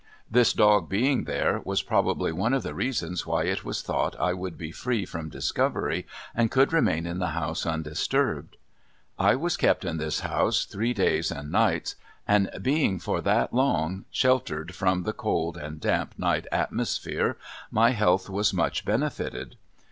[0.31, 4.33] This dog being there was probably one of the reasons why it was thought I
[4.33, 8.57] would be free from discovery and could remain in the house undisturbed.
[9.19, 14.05] I was kept in this house three days and nights, and being for that long
[14.09, 17.37] sheltered from the cold and damp night atmosphere,
[17.69, 19.55] my health was much benefitted.